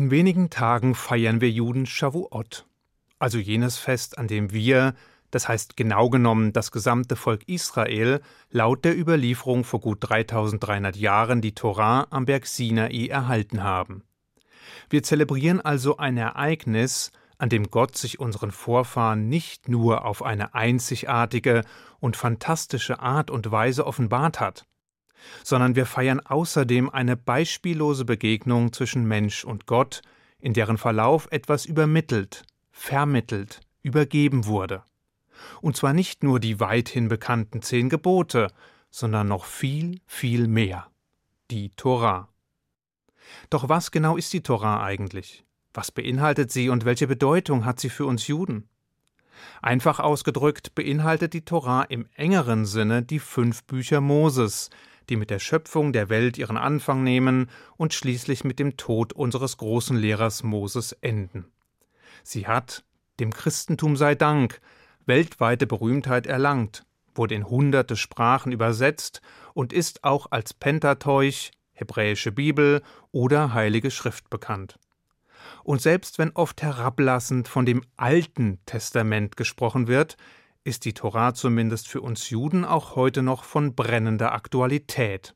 In 0.00 0.10
wenigen 0.10 0.48
Tagen 0.48 0.94
feiern 0.94 1.42
wir 1.42 1.50
Juden 1.50 1.84
Shavuot, 1.84 2.64
also 3.18 3.36
jenes 3.36 3.76
Fest, 3.76 4.16
an 4.16 4.28
dem 4.28 4.50
wir, 4.50 4.94
das 5.30 5.46
heißt 5.46 5.76
genau 5.76 6.08
genommen 6.08 6.54
das 6.54 6.72
gesamte 6.72 7.16
Volk 7.16 7.46
Israel, 7.46 8.22
laut 8.50 8.86
der 8.86 8.98
Überlieferung 8.98 9.62
vor 9.62 9.78
gut 9.78 9.98
3300 10.00 10.96
Jahren 10.96 11.42
die 11.42 11.54
Torah 11.54 12.06
am 12.08 12.24
Berg 12.24 12.46
Sinai 12.46 13.08
erhalten 13.08 13.62
haben. 13.62 14.02
Wir 14.88 15.02
zelebrieren 15.02 15.60
also 15.60 15.98
ein 15.98 16.16
Ereignis, 16.16 17.12
an 17.36 17.50
dem 17.50 17.70
Gott 17.70 17.94
sich 17.98 18.18
unseren 18.18 18.52
Vorfahren 18.52 19.28
nicht 19.28 19.68
nur 19.68 20.06
auf 20.06 20.22
eine 20.22 20.54
einzigartige 20.54 21.62
und 21.98 22.16
fantastische 22.16 23.00
Art 23.00 23.30
und 23.30 23.50
Weise 23.50 23.86
offenbart 23.86 24.40
hat, 24.40 24.64
sondern 25.42 25.76
wir 25.76 25.86
feiern 25.86 26.20
außerdem 26.20 26.90
eine 26.90 27.16
beispiellose 27.16 28.04
Begegnung 28.04 28.72
zwischen 28.72 29.04
Mensch 29.04 29.44
und 29.44 29.66
Gott, 29.66 30.02
in 30.38 30.54
deren 30.54 30.78
Verlauf 30.78 31.28
etwas 31.30 31.66
übermittelt, 31.66 32.44
vermittelt, 32.72 33.60
übergeben 33.82 34.46
wurde. 34.46 34.82
Und 35.60 35.76
zwar 35.76 35.92
nicht 35.92 36.22
nur 36.22 36.40
die 36.40 36.60
weithin 36.60 37.08
bekannten 37.08 37.62
zehn 37.62 37.88
Gebote, 37.88 38.48
sondern 38.90 39.28
noch 39.28 39.44
viel, 39.44 40.00
viel 40.06 40.48
mehr. 40.48 40.88
Die 41.50 41.70
Torah. 41.70 42.28
Doch 43.48 43.68
was 43.68 43.90
genau 43.90 44.16
ist 44.16 44.32
die 44.32 44.42
Torah 44.42 44.82
eigentlich? 44.82 45.44
Was 45.72 45.92
beinhaltet 45.92 46.50
sie 46.50 46.68
und 46.68 46.84
welche 46.84 47.06
Bedeutung 47.06 47.64
hat 47.64 47.80
sie 47.80 47.90
für 47.90 48.06
uns 48.06 48.26
Juden? 48.26 48.68
Einfach 49.62 50.00
ausgedrückt 50.00 50.74
beinhaltet 50.74 51.32
die 51.32 51.44
Torah 51.44 51.82
im 51.82 52.06
engeren 52.14 52.66
Sinne 52.66 53.02
die 53.02 53.20
fünf 53.20 53.64
Bücher 53.64 54.00
Moses, 54.00 54.70
die 55.10 55.16
mit 55.16 55.28
der 55.28 55.40
Schöpfung 55.40 55.92
der 55.92 56.08
Welt 56.08 56.38
ihren 56.38 56.56
Anfang 56.56 57.02
nehmen 57.02 57.50
und 57.76 57.92
schließlich 57.92 58.44
mit 58.44 58.58
dem 58.58 58.76
Tod 58.76 59.12
unseres 59.12 59.56
großen 59.58 59.96
Lehrers 59.96 60.42
Moses 60.42 60.92
enden. 60.92 61.52
Sie 62.22 62.46
hat, 62.46 62.84
dem 63.18 63.32
Christentum 63.32 63.96
sei 63.96 64.14
Dank, 64.14 64.60
weltweite 65.04 65.66
Berühmtheit 65.66 66.26
erlangt, 66.26 66.84
wurde 67.14 67.34
in 67.34 67.48
hunderte 67.48 67.96
Sprachen 67.96 68.52
übersetzt 68.52 69.20
und 69.52 69.72
ist 69.72 70.04
auch 70.04 70.28
als 70.30 70.54
Pentateuch, 70.54 71.50
hebräische 71.72 72.30
Bibel 72.30 72.82
oder 73.10 73.52
Heilige 73.52 73.90
Schrift 73.90 74.30
bekannt. 74.30 74.78
Und 75.64 75.82
selbst 75.82 76.18
wenn 76.18 76.30
oft 76.30 76.62
herablassend 76.62 77.48
von 77.48 77.66
dem 77.66 77.82
Alten 77.96 78.60
Testament 78.66 79.36
gesprochen 79.36 79.88
wird, 79.88 80.16
ist 80.64 80.84
die 80.84 80.92
Torah 80.92 81.34
zumindest 81.34 81.88
für 81.88 82.00
uns 82.00 82.30
Juden 82.30 82.64
auch 82.64 82.96
heute 82.96 83.22
noch 83.22 83.44
von 83.44 83.74
brennender 83.74 84.32
Aktualität. 84.32 85.34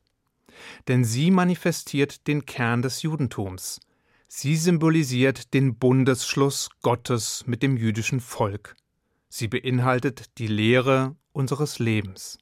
Denn 0.87 1.03
sie 1.03 1.31
manifestiert 1.31 2.27
den 2.27 2.45
Kern 2.45 2.81
des 2.81 3.01
Judentums. 3.01 3.79
Sie 4.27 4.55
symbolisiert 4.55 5.53
den 5.53 5.77
Bundesschluss 5.77 6.69
Gottes 6.81 7.43
mit 7.45 7.63
dem 7.63 7.77
jüdischen 7.77 8.19
Volk. 8.19 8.75
Sie 9.29 9.47
beinhaltet 9.47 10.37
die 10.37 10.47
Lehre 10.47 11.15
unseres 11.33 11.79
Lebens. 11.79 12.39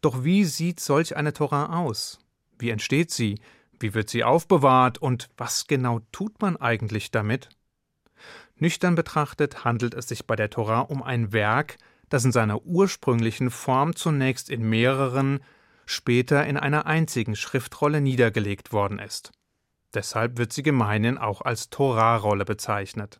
Doch 0.00 0.24
wie 0.24 0.44
sieht 0.44 0.80
solch 0.80 1.16
eine 1.16 1.32
Torah 1.32 1.78
aus? 1.78 2.18
Wie 2.58 2.70
entsteht 2.70 3.10
sie? 3.10 3.40
Wie 3.78 3.94
wird 3.94 4.08
sie 4.10 4.24
aufbewahrt 4.24 4.98
und 4.98 5.28
was 5.36 5.66
genau 5.66 6.00
tut 6.12 6.40
man 6.40 6.56
eigentlich 6.56 7.10
damit? 7.10 7.48
Nüchtern 8.62 8.94
betrachtet 8.94 9.64
handelt 9.64 9.92
es 9.92 10.06
sich 10.06 10.24
bei 10.24 10.36
der 10.36 10.48
Torah 10.48 10.82
um 10.82 11.02
ein 11.02 11.32
Werk, 11.32 11.78
das 12.08 12.24
in 12.24 12.30
seiner 12.30 12.64
ursprünglichen 12.64 13.50
Form 13.50 13.96
zunächst 13.96 14.48
in 14.48 14.62
mehreren, 14.62 15.40
später 15.84 16.46
in 16.46 16.56
einer 16.56 16.86
einzigen 16.86 17.34
Schriftrolle 17.34 18.00
niedergelegt 18.00 18.72
worden 18.72 19.00
ist. 19.00 19.32
Deshalb 19.94 20.38
wird 20.38 20.52
sie 20.52 20.62
gemeinhin 20.62 21.18
auch 21.18 21.40
als 21.40 21.70
Torahrolle 21.70 22.44
bezeichnet. 22.44 23.18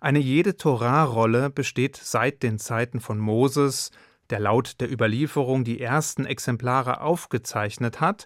Eine 0.00 0.20
jede 0.20 0.56
Torahrolle 0.56 1.50
besteht 1.50 1.96
seit 1.96 2.42
den 2.42 2.58
Zeiten 2.58 3.00
von 3.00 3.18
Moses, 3.18 3.90
der 4.30 4.40
laut 4.40 4.80
der 4.80 4.90
Überlieferung 4.90 5.64
die 5.64 5.82
ersten 5.82 6.24
Exemplare 6.24 7.02
aufgezeichnet 7.02 8.00
hat, 8.00 8.24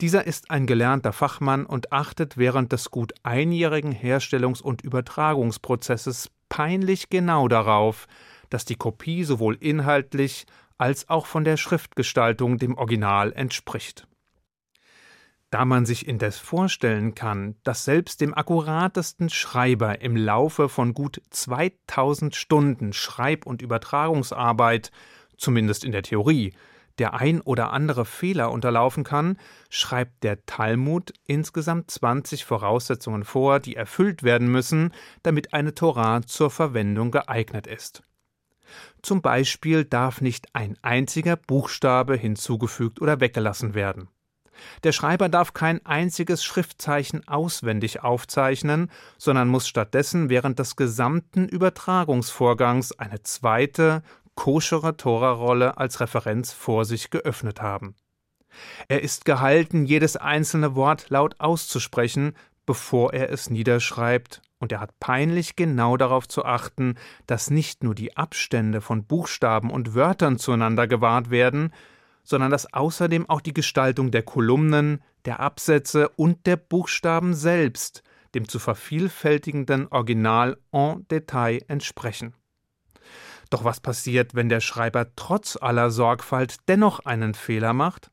Dieser 0.00 0.26
ist 0.26 0.50
ein 0.50 0.66
gelernter 0.66 1.12
Fachmann 1.12 1.66
und 1.66 1.92
achtet 1.92 2.36
während 2.36 2.72
des 2.72 2.90
gut 2.90 3.12
einjährigen 3.22 3.92
Herstellungs- 3.92 4.62
und 4.62 4.82
Übertragungsprozesses 4.82 6.30
peinlich 6.52 7.08
genau 7.08 7.48
darauf, 7.48 8.06
dass 8.50 8.66
die 8.66 8.76
Kopie 8.76 9.24
sowohl 9.24 9.56
inhaltlich 9.58 10.44
als 10.76 11.08
auch 11.08 11.24
von 11.24 11.44
der 11.44 11.56
Schriftgestaltung 11.56 12.58
dem 12.58 12.76
Original 12.76 13.32
entspricht. 13.32 14.06
Da 15.48 15.64
man 15.64 15.86
sich 15.86 16.06
indes 16.06 16.36
vorstellen 16.36 17.14
kann, 17.14 17.56
dass 17.64 17.86
selbst 17.86 18.20
dem 18.20 18.34
akkuratesten 18.34 19.30
Schreiber 19.30 20.02
im 20.02 20.14
Laufe 20.14 20.68
von 20.68 20.92
gut 20.92 21.22
2000 21.30 22.36
Stunden 22.36 22.92
Schreib- 22.92 23.46
und 23.46 23.62
Übertragungsarbeit, 23.62 24.90
zumindest 25.38 25.86
in 25.86 25.92
der 25.92 26.02
Theorie, 26.02 26.52
der 26.98 27.14
ein 27.14 27.40
oder 27.40 27.72
andere 27.72 28.04
Fehler 28.04 28.50
unterlaufen 28.52 29.04
kann, 29.04 29.38
schreibt 29.70 30.22
der 30.24 30.44
Talmud 30.46 31.12
insgesamt 31.26 31.90
20 31.90 32.44
Voraussetzungen 32.44 33.24
vor, 33.24 33.60
die 33.60 33.76
erfüllt 33.76 34.22
werden 34.22 34.48
müssen, 34.48 34.92
damit 35.22 35.54
eine 35.54 35.74
Torah 35.74 36.22
zur 36.22 36.50
Verwendung 36.50 37.10
geeignet 37.10 37.66
ist. 37.66 38.02
Zum 39.02 39.20
Beispiel 39.20 39.84
darf 39.84 40.20
nicht 40.20 40.54
ein 40.54 40.78
einziger 40.82 41.36
Buchstabe 41.36 42.16
hinzugefügt 42.16 43.00
oder 43.00 43.20
weggelassen 43.20 43.74
werden. 43.74 44.08
Der 44.84 44.92
Schreiber 44.92 45.28
darf 45.28 45.54
kein 45.54 45.84
einziges 45.86 46.44
Schriftzeichen 46.44 47.26
auswendig 47.26 48.02
aufzeichnen, 48.02 48.90
sondern 49.18 49.48
muss 49.48 49.66
stattdessen 49.66 50.28
während 50.28 50.58
des 50.58 50.76
gesamten 50.76 51.48
Übertragungsvorgangs 51.48 52.92
eine 52.98 53.22
zweite, 53.22 54.02
koschere 54.34 54.96
Torarolle 54.96 55.76
als 55.78 56.00
Referenz 56.00 56.52
vor 56.52 56.84
sich 56.84 57.10
geöffnet 57.10 57.60
haben. 57.60 57.94
Er 58.88 59.02
ist 59.02 59.24
gehalten, 59.24 59.84
jedes 59.84 60.16
einzelne 60.16 60.74
Wort 60.74 61.10
laut 61.10 61.36
auszusprechen, 61.38 62.34
bevor 62.66 63.12
er 63.12 63.30
es 63.30 63.50
niederschreibt, 63.50 64.42
und 64.58 64.70
er 64.70 64.80
hat 64.80 65.00
peinlich 65.00 65.56
genau 65.56 65.96
darauf 65.96 66.28
zu 66.28 66.44
achten, 66.44 66.94
dass 67.26 67.50
nicht 67.50 67.82
nur 67.82 67.96
die 67.96 68.16
Abstände 68.16 68.80
von 68.80 69.04
Buchstaben 69.04 69.70
und 69.70 69.94
Wörtern 69.94 70.38
zueinander 70.38 70.86
gewahrt 70.86 71.30
werden, 71.30 71.72
sondern 72.22 72.52
dass 72.52 72.72
außerdem 72.72 73.28
auch 73.28 73.40
die 73.40 73.54
Gestaltung 73.54 74.12
der 74.12 74.22
Kolumnen, 74.22 75.02
der 75.24 75.40
Absätze 75.40 76.08
und 76.10 76.46
der 76.46 76.56
Buchstaben 76.56 77.34
selbst 77.34 78.04
dem 78.34 78.48
zu 78.48 78.58
vervielfältigenden 78.58 79.88
Original 79.88 80.56
en 80.72 81.06
Detail 81.08 81.62
entsprechen. 81.68 82.34
Doch 83.52 83.64
was 83.64 83.80
passiert, 83.80 84.34
wenn 84.34 84.48
der 84.48 84.60
Schreiber 84.60 85.14
trotz 85.14 85.58
aller 85.60 85.90
Sorgfalt 85.90 86.56
dennoch 86.68 87.00
einen 87.00 87.34
Fehler 87.34 87.74
macht? 87.74 88.10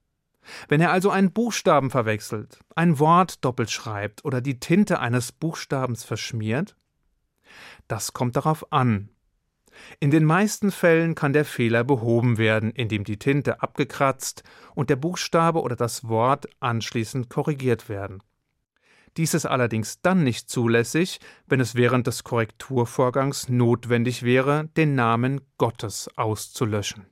Wenn 0.68 0.82
er 0.82 0.92
also 0.92 1.12
einen 1.12 1.32
Buchstaben 1.32 1.92
verwechselt, 1.92 2.60
ein 2.76 3.00
Wort 3.00 3.46
doppelt 3.46 3.72
schreibt 3.72 4.26
oder 4.26 4.42
die 4.42 4.60
Tinte 4.60 5.00
eines 5.00 5.32
Buchstabens 5.32 6.04
verschmiert? 6.04 6.76
Das 7.88 8.12
kommt 8.12 8.36
darauf 8.36 8.74
an. 8.74 9.08
In 10.02 10.12
den 10.12 10.26
meisten 10.26 10.74
Fällen 10.74 11.16
kann 11.16 11.32
der 11.32 11.46
Fehler 11.46 11.86
behoben 11.86 12.38
werden, 12.38 12.72
indem 12.72 13.06
die 13.06 13.18
Tinte 13.18 13.62
abgekratzt 13.62 14.44
und 14.76 14.90
der 14.90 14.98
Buchstabe 14.98 15.62
oder 15.62 15.78
das 15.78 16.10
Wort 16.10 16.50
anschließend 16.60 17.30
korrigiert 17.30 17.88
werden. 17.88 18.22
Dies 19.18 19.34
ist 19.34 19.46
allerdings 19.46 20.02
dann 20.02 20.24
nicht 20.24 20.50
zulässig, 20.50 21.20
wenn 21.48 21.60
es 21.60 21.76
während 21.76 22.08
des 22.08 22.24
Korrekturvorgangs 22.24 23.50
notwendig 23.50 24.24
wäre, 24.24 24.70
den 24.78 24.96
Namen 24.96 25.42
Gottes 25.58 26.10
auszulöschen. 26.16 27.06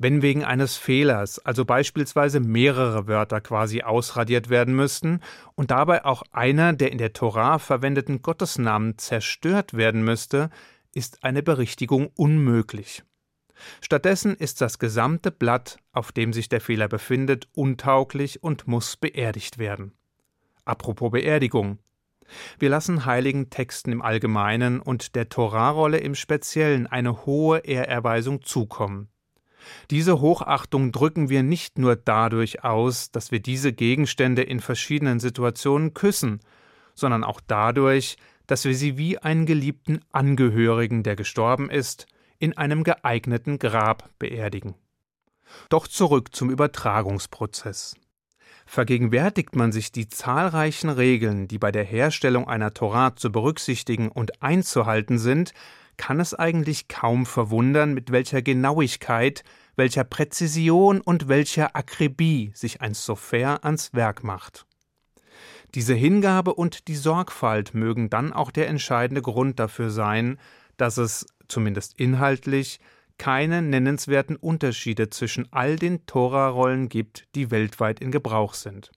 Wenn 0.00 0.22
wegen 0.22 0.44
eines 0.44 0.76
Fehlers, 0.76 1.40
also 1.40 1.64
beispielsweise 1.64 2.38
mehrere 2.38 3.08
Wörter 3.08 3.40
quasi 3.40 3.82
ausradiert 3.82 4.48
werden 4.48 4.76
müssten 4.76 5.20
und 5.56 5.72
dabei 5.72 6.04
auch 6.04 6.22
einer 6.30 6.72
der 6.72 6.92
in 6.92 6.98
der 6.98 7.12
Torah 7.12 7.58
verwendeten 7.58 8.22
Gottesnamen 8.22 8.96
zerstört 8.96 9.74
werden 9.74 10.04
müsste, 10.04 10.50
ist 10.94 11.24
eine 11.24 11.42
Berichtigung 11.42 12.10
unmöglich. 12.14 13.02
Stattdessen 13.80 14.36
ist 14.36 14.60
das 14.60 14.78
gesamte 14.78 15.32
Blatt, 15.32 15.78
auf 15.90 16.12
dem 16.12 16.32
sich 16.32 16.48
der 16.48 16.60
Fehler 16.60 16.86
befindet, 16.86 17.48
untauglich 17.56 18.40
und 18.40 18.68
muss 18.68 18.96
beerdigt 18.96 19.58
werden. 19.58 19.97
Apropos 20.68 21.10
Beerdigung. 21.10 21.78
Wir 22.58 22.68
lassen 22.68 23.06
heiligen 23.06 23.48
Texten 23.48 23.90
im 23.90 24.02
Allgemeinen 24.02 24.80
und 24.80 25.14
der 25.14 25.30
Torahrolle 25.30 25.96
im 25.96 26.14
Speziellen 26.14 26.86
eine 26.86 27.24
hohe 27.24 27.60
Ehrerweisung 27.60 28.42
zukommen. 28.42 29.08
Diese 29.90 30.20
Hochachtung 30.20 30.92
drücken 30.92 31.30
wir 31.30 31.42
nicht 31.42 31.78
nur 31.78 31.96
dadurch 31.96 32.64
aus, 32.64 33.10
dass 33.10 33.32
wir 33.32 33.40
diese 33.40 33.72
Gegenstände 33.72 34.42
in 34.42 34.60
verschiedenen 34.60 35.20
Situationen 35.20 35.94
küssen, 35.94 36.40
sondern 36.94 37.24
auch 37.24 37.40
dadurch, 37.46 38.18
dass 38.46 38.66
wir 38.66 38.74
sie 38.74 38.98
wie 38.98 39.16
einen 39.16 39.46
geliebten 39.46 40.00
Angehörigen, 40.12 41.02
der 41.02 41.16
gestorben 41.16 41.70
ist, 41.70 42.06
in 42.38 42.58
einem 42.58 42.84
geeigneten 42.84 43.58
Grab 43.58 44.10
beerdigen. 44.18 44.74
Doch 45.70 45.88
zurück 45.88 46.34
zum 46.34 46.50
Übertragungsprozess. 46.50 47.96
Vergegenwärtigt 48.70 49.56
man 49.56 49.72
sich 49.72 49.92
die 49.92 50.08
zahlreichen 50.08 50.90
Regeln, 50.90 51.48
die 51.48 51.56
bei 51.56 51.72
der 51.72 51.84
Herstellung 51.84 52.46
einer 52.46 52.74
Torah 52.74 53.16
zu 53.16 53.32
berücksichtigen 53.32 54.10
und 54.10 54.42
einzuhalten 54.42 55.18
sind, 55.18 55.54
kann 55.96 56.20
es 56.20 56.34
eigentlich 56.34 56.86
kaum 56.86 57.24
verwundern, 57.24 57.94
mit 57.94 58.12
welcher 58.12 58.42
Genauigkeit, 58.42 59.42
welcher 59.76 60.04
Präzision 60.04 61.00
und 61.00 61.28
welcher 61.28 61.74
Akribie 61.74 62.52
sich 62.54 62.82
ein 62.82 62.92
Sofer 62.92 63.64
ans 63.64 63.94
Werk 63.94 64.22
macht. 64.22 64.66
Diese 65.74 65.94
Hingabe 65.94 66.52
und 66.52 66.88
die 66.88 66.96
Sorgfalt 66.96 67.72
mögen 67.72 68.10
dann 68.10 68.34
auch 68.34 68.50
der 68.50 68.68
entscheidende 68.68 69.22
Grund 69.22 69.58
dafür 69.58 69.88
sein, 69.88 70.38
dass 70.76 70.98
es, 70.98 71.24
zumindest 71.48 71.98
inhaltlich, 71.98 72.80
keine 73.18 73.62
nennenswerten 73.62 74.36
Unterschiede 74.36 75.10
zwischen 75.10 75.48
all 75.52 75.76
den 75.76 76.06
Torarollen 76.06 76.88
gibt, 76.88 77.26
die 77.34 77.50
weltweit 77.50 78.00
in 78.00 78.10
Gebrauch 78.10 78.54
sind. 78.54 78.90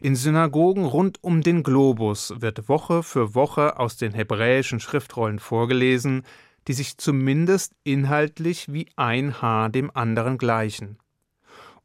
In 0.00 0.16
Synagogen 0.16 0.84
rund 0.84 1.22
um 1.22 1.42
den 1.42 1.62
Globus 1.62 2.34
wird 2.38 2.68
Woche 2.68 3.02
für 3.02 3.34
Woche 3.34 3.78
aus 3.78 3.96
den 3.96 4.12
hebräischen 4.12 4.80
Schriftrollen 4.80 5.38
vorgelesen, 5.38 6.24
die 6.66 6.72
sich 6.72 6.98
zumindest 6.98 7.74
inhaltlich 7.84 8.72
wie 8.72 8.88
ein 8.96 9.40
Haar 9.40 9.70
dem 9.70 9.90
anderen 9.94 10.36
gleichen. 10.36 10.98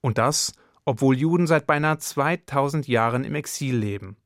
Und 0.02 0.18
das, 0.18 0.54
obwohl 0.86 1.18
Juden 1.18 1.48
seit 1.48 1.66
beinahe 1.68 1.98
2000 1.98 2.88
Jahren 2.88 3.24
im 3.24 3.36
Exil 3.36 3.78
leben. 3.78 4.18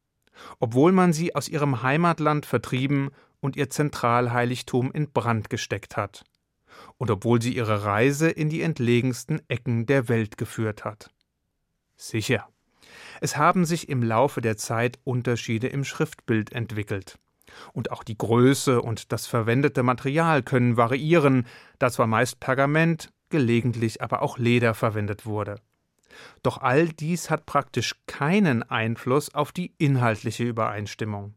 Obwohl 0.59 0.91
man 0.91 1.13
sie 1.13 1.35
aus 1.35 1.49
ihrem 1.49 1.83
Heimatland 1.83 2.45
vertrieben 2.45 3.09
und 3.39 3.55
ihr 3.55 3.69
Zentralheiligtum 3.69 4.91
in 4.91 5.11
Brand 5.11 5.49
gesteckt 5.49 5.97
hat. 5.97 6.23
Und 6.97 7.11
obwohl 7.11 7.41
sie 7.41 7.55
ihre 7.55 7.83
Reise 7.83 8.29
in 8.29 8.49
die 8.49 8.61
entlegensten 8.61 9.41
Ecken 9.47 9.85
der 9.85 10.09
Welt 10.09 10.37
geführt 10.37 10.83
hat. 10.83 11.11
Sicher. 11.95 12.47
Es 13.21 13.37
haben 13.37 13.65
sich 13.65 13.89
im 13.89 14.03
Laufe 14.03 14.41
der 14.41 14.57
Zeit 14.57 14.99
Unterschiede 15.03 15.67
im 15.67 15.83
Schriftbild 15.83 16.51
entwickelt. 16.51 17.19
Und 17.73 17.91
auch 17.91 18.03
die 18.03 18.17
Größe 18.17 18.81
und 18.81 19.11
das 19.11 19.25
verwendete 19.25 19.83
Material 19.83 20.43
können 20.43 20.77
variieren, 20.77 21.47
da 21.79 21.89
zwar 21.89 22.07
meist 22.07 22.39
Pergament, 22.39 23.09
gelegentlich 23.29 24.01
aber 24.01 24.21
auch 24.21 24.37
Leder 24.37 24.73
verwendet 24.73 25.25
wurde. 25.25 25.59
Doch 26.43 26.59
all 26.59 26.87
dies 26.87 27.29
hat 27.29 27.45
praktisch 27.45 27.95
keinen 28.07 28.63
Einfluss 28.63 29.33
auf 29.33 29.51
die 29.51 29.73
inhaltliche 29.77 30.43
Übereinstimmung. 30.43 31.35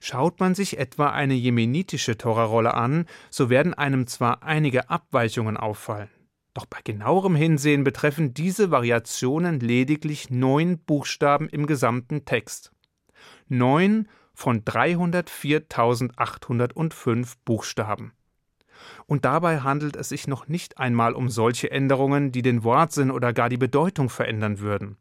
Schaut 0.00 0.40
man 0.40 0.54
sich 0.54 0.78
etwa 0.78 1.10
eine 1.10 1.34
jemenitische 1.34 2.16
Torarolle 2.16 2.74
an, 2.74 3.06
so 3.30 3.50
werden 3.50 3.74
einem 3.74 4.06
zwar 4.06 4.42
einige 4.42 4.90
Abweichungen 4.90 5.56
auffallen. 5.56 6.08
Doch 6.54 6.66
bei 6.66 6.78
genauerem 6.84 7.34
Hinsehen 7.34 7.82
betreffen 7.82 8.32
diese 8.32 8.70
Variationen 8.70 9.58
lediglich 9.58 10.30
neun 10.30 10.78
Buchstaben 10.78 11.48
im 11.48 11.66
gesamten 11.66 12.24
Text. 12.24 12.70
Neun 13.48 14.08
von 14.32 14.62
304.805 14.62 17.32
Buchstaben. 17.44 18.12
Und 19.06 19.24
dabei 19.24 19.60
handelt 19.60 19.96
es 19.96 20.10
sich 20.10 20.28
noch 20.28 20.48
nicht 20.48 20.78
einmal 20.78 21.14
um 21.14 21.28
solche 21.28 21.70
Änderungen, 21.70 22.32
die 22.32 22.42
den 22.42 22.64
Wortsinn 22.64 23.10
oder 23.10 23.32
gar 23.32 23.48
die 23.48 23.56
Bedeutung 23.56 24.10
verändern 24.10 24.58
würden. 24.58 24.98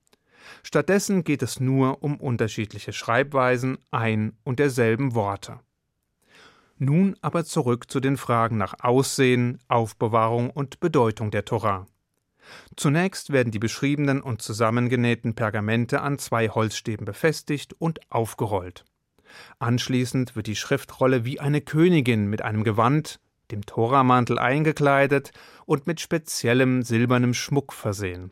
Stattdessen 0.64 1.24
geht 1.24 1.42
es 1.42 1.60
nur 1.60 2.04
um 2.04 2.20
unterschiedliche 2.20 2.94
Schreibweisen 2.94 3.78
ein 3.92 4.38
und 4.44 4.60
derselben 4.60 5.16
Worte. 5.16 5.60
Nun 6.78 7.16
aber 7.22 7.46
zurück 7.46 7.90
zu 7.90 8.00
den 8.00 8.18
Fragen 8.18 8.58
nach 8.58 8.76
Aussehen, 8.82 9.60
Aufbewahrung 9.68 10.50
und 10.50 10.80
Bedeutung 10.80 11.32
der 11.32 11.46
Torah. 11.46 11.86
Zunächst 12.76 13.32
werden 13.32 13.52
die 13.52 13.60
beschriebenen 13.60 14.22
und 14.22 14.42
zusammengenähten 14.42 15.36
Pergamente 15.36 16.02
an 16.02 16.20
zwei 16.20 16.50
Holzstäben 16.50 17.06
befestigt 17.06 17.74
und 17.80 18.00
aufgerollt. 18.12 18.86
Anschließend 19.60 20.36
wird 20.36 20.48
die 20.48 20.56
Schriftrolle 20.56 21.26
wie 21.26 21.40
eine 21.40 21.62
Königin 21.62 22.28
mit 22.28 22.42
einem 22.42 22.64
Gewand, 22.64 23.20
dem 23.52 23.66
Toramantel 23.66 24.40
eingekleidet 24.40 25.32
und 25.66 25.88
mit 25.88 26.02
speziellem 26.02 26.84
silbernem 26.84 27.34
Schmuck 27.34 27.74
versehen. 27.74 28.32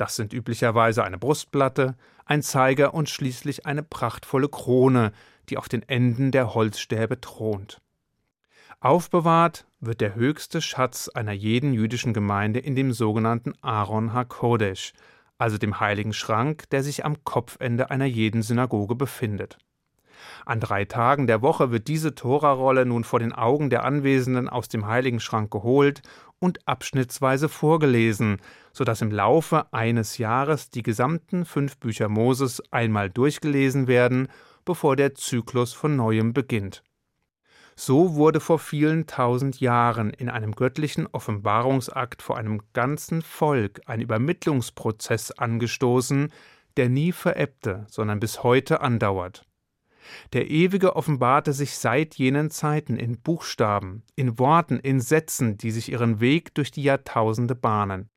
Das 0.00 0.16
sind 0.16 0.32
üblicherweise 0.32 1.04
eine 1.04 1.18
Brustplatte, 1.18 1.94
ein 2.24 2.40
Zeiger 2.40 2.94
und 2.94 3.10
schließlich 3.10 3.66
eine 3.66 3.82
prachtvolle 3.82 4.48
Krone, 4.48 5.12
die 5.50 5.58
auf 5.58 5.68
den 5.68 5.86
Enden 5.86 6.30
der 6.30 6.54
Holzstäbe 6.54 7.20
thront. 7.20 7.82
Aufbewahrt 8.80 9.66
wird 9.78 10.00
der 10.00 10.14
höchste 10.14 10.62
Schatz 10.62 11.10
einer 11.10 11.32
jeden 11.32 11.74
jüdischen 11.74 12.14
Gemeinde 12.14 12.60
in 12.60 12.76
dem 12.76 12.94
sogenannten 12.94 13.52
Aaron 13.60 14.14
HaKodesh, 14.14 14.94
also 15.36 15.58
dem 15.58 15.80
heiligen 15.80 16.14
Schrank, 16.14 16.70
der 16.70 16.82
sich 16.82 17.04
am 17.04 17.22
Kopfende 17.24 17.90
einer 17.90 18.06
jeden 18.06 18.40
Synagoge 18.40 18.94
befindet. 18.94 19.58
An 20.46 20.60
drei 20.60 20.86
Tagen 20.86 21.26
der 21.26 21.42
Woche 21.42 21.72
wird 21.72 21.88
diese 21.88 22.14
Torarolle 22.14 22.86
nun 22.86 23.04
vor 23.04 23.18
den 23.18 23.32
Augen 23.32 23.68
der 23.68 23.84
Anwesenden 23.84 24.48
aus 24.48 24.68
dem 24.68 24.86
heiligen 24.86 25.20
Schrank 25.20 25.50
geholt 25.50 26.00
und 26.40 26.66
abschnittsweise 26.66 27.48
vorgelesen, 27.48 28.38
so 28.72 28.84
dass 28.84 29.02
im 29.02 29.12
Laufe 29.12 29.72
eines 29.72 30.18
Jahres 30.18 30.70
die 30.70 30.82
gesamten 30.82 31.44
fünf 31.44 31.78
Bücher 31.78 32.08
Moses 32.08 32.62
einmal 32.72 33.10
durchgelesen 33.10 33.86
werden, 33.86 34.28
bevor 34.64 34.96
der 34.96 35.14
Zyklus 35.14 35.72
von 35.72 35.96
neuem 35.96 36.32
beginnt. 36.32 36.82
So 37.76 38.14
wurde 38.14 38.40
vor 38.40 38.58
vielen 38.58 39.06
tausend 39.06 39.60
Jahren 39.60 40.10
in 40.10 40.28
einem 40.28 40.52
göttlichen 40.52 41.06
Offenbarungsakt 41.06 42.20
vor 42.20 42.36
einem 42.36 42.60
ganzen 42.72 43.22
Volk 43.22 43.80
ein 43.86 44.00
Übermittlungsprozess 44.00 45.30
angestoßen, 45.30 46.30
der 46.76 46.88
nie 46.88 47.12
verebbte, 47.12 47.86
sondern 47.88 48.20
bis 48.20 48.42
heute 48.42 48.80
andauert. 48.80 49.46
Der 50.32 50.50
Ewige 50.50 50.96
offenbarte 50.96 51.52
sich 51.52 51.76
seit 51.76 52.16
jenen 52.16 52.50
Zeiten 52.50 52.96
in 52.96 53.20
Buchstaben, 53.20 54.02
in 54.16 54.38
Worten, 54.38 54.78
in 54.78 55.00
Sätzen, 55.00 55.58
die 55.58 55.70
sich 55.70 55.90
ihren 55.90 56.20
Weg 56.20 56.54
durch 56.54 56.70
die 56.70 56.82
Jahrtausende 56.82 57.54
bahnen. 57.54 58.08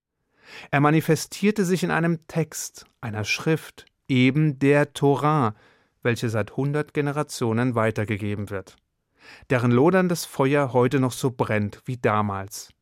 Er 0.71 0.79
manifestierte 0.79 1.65
sich 1.65 1.83
in 1.83 1.91
einem 1.91 2.27
Text, 2.27 2.85
einer 3.01 3.23
Schrift, 3.23 3.85
eben 4.07 4.59
der 4.59 4.93
Torah, 4.93 5.55
welche 6.01 6.29
seit 6.29 6.57
hundert 6.57 6.93
Generationen 6.93 7.75
weitergegeben 7.75 8.49
wird 8.49 8.75
deren 9.49 9.71
loderndes 9.71 10.25
Feuer 10.25 10.73
heute 10.73 10.99
noch 10.99 11.11
so 11.11 11.31
brennt 11.31 11.81
wie 11.85 11.97
damals, 11.97 12.72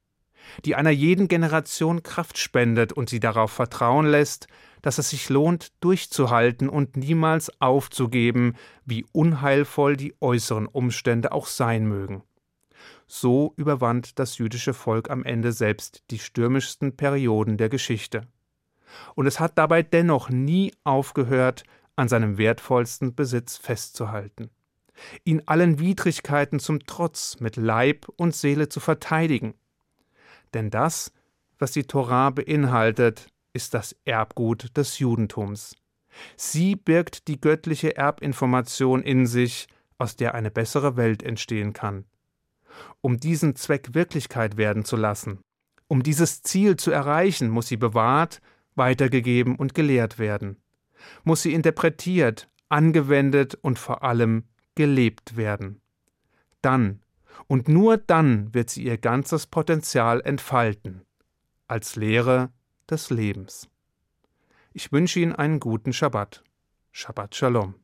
die 0.66 0.76
einer 0.76 0.90
jeden 0.90 1.28
Generation 1.28 2.04
Kraft 2.04 2.38
spendet 2.38 2.94
und 2.94 3.10
sie 3.10 3.20
darauf 3.20 3.52
vertrauen 3.52 4.06
lässt, 4.06 4.48
dass 4.82 4.98
es 4.98 5.10
sich 5.10 5.30
lohnt, 5.30 5.72
durchzuhalten 5.80 6.70
und 6.70 6.98
niemals 6.98 7.52
aufzugeben, 7.62 8.56
wie 8.86 9.06
unheilvoll 9.12 9.96
die 9.96 10.16
äußeren 10.20 10.68
Umstände 10.68 11.32
auch 11.32 11.48
sein 11.48 11.86
mögen. 11.86 12.24
So 13.08 13.54
überwand 13.58 14.20
das 14.20 14.38
jüdische 14.38 14.74
Volk 14.74 15.10
am 15.10 15.24
Ende 15.24 15.52
selbst 15.52 16.04
die 16.12 16.20
stürmischsten 16.20 16.96
Perioden 16.96 17.58
der 17.58 17.70
Geschichte. 17.70 18.28
Und 19.16 19.28
es 19.28 19.40
hat 19.40 19.58
dabei 19.58 19.84
dennoch 19.84 20.30
nie 20.30 20.74
aufgehört, 20.84 21.64
an 21.96 22.08
seinem 22.08 22.38
wertvollsten 22.38 23.14
Besitz 23.14 23.58
festzuhalten, 23.58 24.50
ihn 25.24 25.44
allen 25.46 25.80
Widrigkeiten 25.80 26.60
zum 26.60 26.86
Trotz 26.86 27.40
mit 27.40 27.58
Leib 27.58 28.08
und 28.16 28.36
Seele 28.36 28.70
zu 28.70 28.80
verteidigen. 28.80 29.54
Denn 30.54 30.70
das, 30.70 31.12
was 31.60 31.72
die 31.72 31.84
Torah 31.84 32.30
beinhaltet, 32.30 33.28
ist 33.54 33.74
das 33.74 33.96
Erbgut 34.06 34.76
des 34.78 35.00
Judentums. 35.00 35.76
Sie 36.36 36.76
birgt 36.76 37.28
die 37.28 37.40
göttliche 37.40 37.96
Erbinformation 37.96 39.02
in 39.04 39.26
sich, 39.26 39.68
aus 39.98 40.16
der 40.16 40.34
eine 40.34 40.50
bessere 40.50 40.98
Welt 40.98 41.22
entstehen 41.22 41.74
kann. 41.74 42.06
Um 43.02 43.20
diesen 43.20 43.56
Zweck 43.56 43.94
Wirklichkeit 43.94 44.58
werden 44.58 44.84
zu 44.84 44.96
lassen, 44.96 45.40
um 45.88 46.04
dieses 46.04 46.42
Ziel 46.42 46.78
zu 46.78 46.90
erreichen, 46.90 47.50
muss 47.50 47.68
sie 47.68 47.78
bewahrt, 47.78 48.42
weitergegeben 48.76 49.56
und 49.56 49.76
gelehrt 49.76 50.18
werden, 50.18 50.58
muss 51.24 51.44
sie 51.44 51.54
interpretiert, 51.54 52.50
angewendet 52.70 53.56
und 53.62 53.78
vor 53.78 54.04
allem 54.04 54.46
gelebt 54.76 55.36
werden. 55.36 55.82
Dann 56.62 57.02
und 57.48 57.68
nur 57.68 57.98
dann 57.98 58.54
wird 58.54 58.70
sie 58.70 58.84
ihr 58.84 58.98
ganzes 58.98 59.48
Potenzial 59.48 60.22
entfalten, 60.22 61.02
als 61.68 61.96
Lehre 61.96 62.52
des 62.90 63.10
Lebens. 63.10 63.70
Ich 64.74 64.92
wünsche 64.92 65.20
Ihnen 65.20 65.36
einen 65.36 65.60
guten 65.60 65.94
Schabbat. 65.94 66.44
Shabbat 66.92 67.36
Shalom. 67.36 67.76